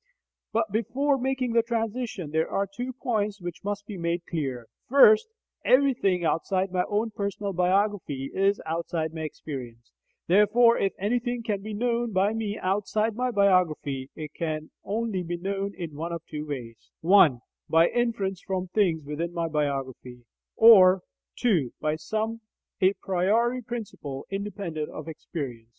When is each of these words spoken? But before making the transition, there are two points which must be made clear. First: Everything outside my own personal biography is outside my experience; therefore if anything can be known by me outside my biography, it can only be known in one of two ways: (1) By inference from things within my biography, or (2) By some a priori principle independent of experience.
But 0.51 0.71
before 0.71 1.19
making 1.19 1.53
the 1.53 1.61
transition, 1.61 2.31
there 2.31 2.49
are 2.49 2.65
two 2.65 2.91
points 2.91 3.39
which 3.39 3.63
must 3.63 3.85
be 3.85 3.97
made 3.97 4.25
clear. 4.25 4.65
First: 4.89 5.27
Everything 5.63 6.25
outside 6.25 6.71
my 6.71 6.85
own 6.89 7.11
personal 7.11 7.53
biography 7.53 8.31
is 8.33 8.59
outside 8.65 9.13
my 9.13 9.21
experience; 9.21 9.91
therefore 10.25 10.79
if 10.79 10.93
anything 10.97 11.43
can 11.43 11.61
be 11.61 11.75
known 11.75 12.13
by 12.13 12.33
me 12.33 12.57
outside 12.57 13.15
my 13.15 13.29
biography, 13.29 14.09
it 14.15 14.33
can 14.33 14.71
only 14.83 15.21
be 15.21 15.37
known 15.37 15.75
in 15.75 15.95
one 15.95 16.11
of 16.11 16.23
two 16.25 16.47
ways: 16.47 16.89
(1) 17.01 17.39
By 17.69 17.87
inference 17.87 18.41
from 18.41 18.69
things 18.69 19.03
within 19.05 19.31
my 19.35 19.47
biography, 19.47 20.25
or 20.55 21.03
(2) 21.35 21.73
By 21.79 21.95
some 21.95 22.41
a 22.81 22.93
priori 22.93 23.61
principle 23.61 24.25
independent 24.31 24.89
of 24.89 25.07
experience. 25.07 25.69